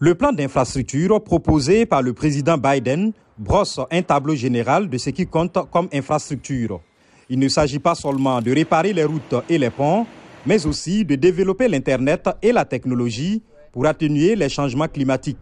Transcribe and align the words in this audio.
Le 0.00 0.12
plan 0.14 0.32
d'infrastructure 0.32 1.22
proposé 1.22 1.86
par 1.86 2.02
le 2.02 2.12
président 2.12 2.58
Biden 2.58 3.12
brosse 3.38 3.78
un 3.92 4.02
tableau 4.02 4.34
général 4.34 4.88
de 4.88 4.98
ce 4.98 5.10
qui 5.10 5.24
compte 5.24 5.56
comme 5.70 5.88
infrastructure. 5.92 6.80
Il 7.28 7.38
ne 7.38 7.48
s'agit 7.48 7.78
pas 7.78 7.94
seulement 7.94 8.42
de 8.42 8.52
réparer 8.52 8.92
les 8.92 9.04
routes 9.04 9.36
et 9.48 9.56
les 9.56 9.70
ponts, 9.70 10.04
mais 10.44 10.66
aussi 10.66 11.04
de 11.04 11.14
développer 11.14 11.68
l'Internet 11.68 12.28
et 12.42 12.50
la 12.50 12.64
technologie 12.64 13.40
pour 13.70 13.86
atténuer 13.86 14.34
les 14.34 14.48
changements 14.48 14.88
climatiques. 14.88 15.38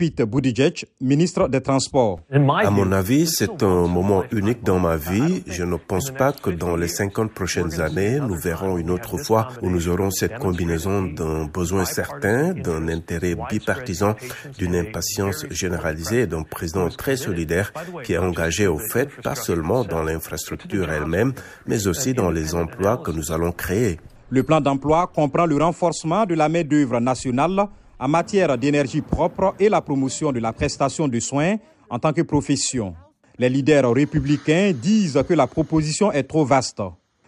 Pete 0.00 0.22
Buttigieg, 0.22 0.84
ministre 1.00 1.48
des 1.48 1.60
Transports. 1.60 2.20
À 2.30 2.70
mon 2.70 2.92
avis, 2.92 3.26
c'est 3.26 3.64
un 3.64 3.88
moment 3.88 4.22
unique 4.30 4.62
dans 4.62 4.78
ma 4.78 4.96
vie. 4.96 5.42
Je 5.48 5.64
ne 5.64 5.74
pense 5.74 6.12
pas 6.12 6.30
que 6.32 6.50
dans 6.50 6.76
les 6.76 6.86
50 6.86 7.32
prochaines 7.32 7.80
années, 7.80 8.20
nous 8.20 8.36
verrons 8.36 8.78
une 8.78 8.90
autre 8.90 9.16
fois 9.18 9.48
où 9.60 9.68
nous 9.68 9.88
aurons 9.88 10.12
cette 10.12 10.38
combinaison 10.38 11.02
d'un 11.02 11.46
besoin 11.46 11.84
certain, 11.84 12.52
d'un 12.52 12.86
intérêt 12.86 13.34
bipartisan, 13.50 14.14
d'une 14.56 14.76
impatience 14.76 15.44
généralisée 15.50 16.20
et 16.20 16.26
d'un 16.28 16.44
président 16.44 16.90
très 16.90 17.16
solidaire 17.16 17.72
qui 18.04 18.12
est 18.12 18.18
engagé 18.18 18.68
au 18.68 18.78
fait, 18.78 19.08
pas 19.24 19.34
seulement 19.34 19.82
dans 19.82 20.04
l'infrastructure 20.04 20.92
elle-même, 20.92 21.32
mais 21.66 21.88
aussi 21.88 22.14
dans 22.14 22.30
les 22.30 22.54
emplois 22.54 22.98
que 22.98 23.10
nous 23.10 23.32
allons 23.32 23.50
créer. 23.50 23.98
Le 24.30 24.44
plan 24.44 24.60
d'emploi 24.60 25.10
comprend 25.12 25.46
le 25.46 25.56
renforcement 25.56 26.24
de 26.24 26.36
la 26.36 26.48
main-d'œuvre 26.48 27.00
nationale 27.00 27.66
en 27.98 28.08
matière 28.08 28.56
d'énergie 28.56 29.00
propre 29.00 29.54
et 29.58 29.68
la 29.68 29.80
promotion 29.80 30.32
de 30.32 30.40
la 30.40 30.52
prestation 30.52 31.08
de 31.08 31.20
soins 31.20 31.56
en 31.90 31.98
tant 31.98 32.12
que 32.12 32.22
profession. 32.22 32.94
Les 33.38 33.48
leaders 33.48 33.92
républicains 33.92 34.72
disent 34.72 35.22
que 35.28 35.34
la 35.34 35.46
proposition 35.46 36.12
est 36.12 36.24
trop 36.24 36.44
vaste. 36.44 36.82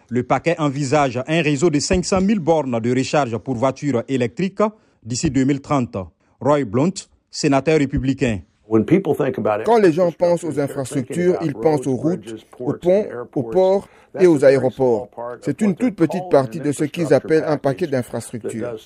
Le 0.09 0.23
paquet 0.23 0.55
envisage 0.59 1.21
un 1.25 1.41
réseau 1.41 1.69
de 1.69 1.79
500 1.79 2.19
000 2.19 2.39
bornes 2.41 2.79
de 2.79 2.93
recharge 2.93 3.37
pour 3.37 3.55
voitures 3.55 4.03
électriques 4.09 4.61
d'ici 5.03 5.29
2030. 5.31 5.97
Roy 6.41 6.65
Blunt, 6.65 6.91
sénateur 7.29 7.79
républicain. 7.79 8.39
Quand 9.65 9.77
les 9.77 9.91
gens 9.91 10.11
pensent 10.11 10.43
aux 10.43 10.59
infrastructures, 10.59 11.37
ils 11.43 11.53
pensent 11.53 11.87
aux 11.87 11.95
routes, 11.95 12.45
aux 12.59 12.73
ponts, 12.73 13.05
aux 13.35 13.43
ports 13.43 13.87
et 14.19 14.27
aux 14.27 14.45
aéroports. 14.45 15.09
C'est 15.41 15.61
une 15.61 15.75
toute 15.75 15.95
petite 15.95 16.29
partie 16.29 16.59
de 16.59 16.71
ce 16.71 16.85
qu'ils 16.85 17.13
appellent 17.13 17.43
un 17.45 17.57
paquet 17.57 17.87
d'infrastructures. 17.87 18.77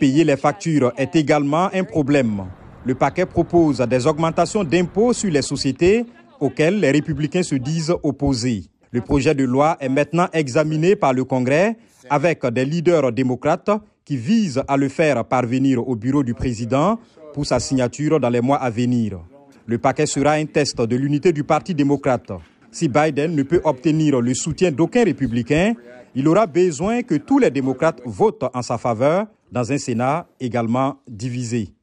Payer 0.00 0.24
les 0.24 0.38
factures 0.38 0.94
est 0.96 1.14
également 1.14 1.68
un 1.74 1.84
problème. 1.84 2.46
Le 2.86 2.94
paquet 2.94 3.26
propose 3.26 3.80
des 3.80 4.06
augmentations 4.06 4.64
d'impôts 4.64 5.12
sur 5.12 5.30
les 5.30 5.42
sociétés 5.42 6.06
auxquelles 6.40 6.80
les 6.80 6.90
républicains 6.90 7.42
se 7.42 7.56
disent 7.56 7.94
opposés. 8.02 8.64
Le 8.92 9.02
projet 9.02 9.34
de 9.34 9.44
loi 9.44 9.76
est 9.78 9.90
maintenant 9.90 10.26
examiné 10.32 10.96
par 10.96 11.12
le 11.12 11.24
Congrès 11.24 11.76
avec 12.08 12.46
des 12.46 12.64
leaders 12.64 13.12
démocrates 13.12 13.70
qui 14.06 14.16
visent 14.16 14.62
à 14.66 14.78
le 14.78 14.88
faire 14.88 15.22
parvenir 15.26 15.86
au 15.86 15.94
bureau 15.96 16.22
du 16.22 16.32
président 16.32 16.98
pour 17.34 17.44
sa 17.44 17.60
signature 17.60 18.18
dans 18.18 18.30
les 18.30 18.40
mois 18.40 18.56
à 18.56 18.70
venir. 18.70 19.20
Le 19.66 19.76
paquet 19.76 20.06
sera 20.06 20.32
un 20.32 20.46
test 20.46 20.80
de 20.80 20.96
l'unité 20.96 21.30
du 21.30 21.44
Parti 21.44 21.74
démocrate. 21.74 22.32
Si 22.72 22.88
Biden 22.88 23.34
ne 23.34 23.42
peut 23.42 23.60
obtenir 23.64 24.22
le 24.22 24.32
soutien 24.32 24.72
d'aucun 24.72 25.04
républicain, 25.04 25.74
il 26.14 26.26
aura 26.26 26.46
besoin 26.46 27.02
que 27.02 27.16
tous 27.16 27.38
les 27.38 27.50
démocrates 27.50 28.00
votent 28.06 28.50
en 28.54 28.62
sa 28.62 28.78
faveur 28.78 29.26
dans 29.52 29.72
un 29.72 29.78
Sénat 29.78 30.28
également 30.40 31.00
divisé. 31.08 31.74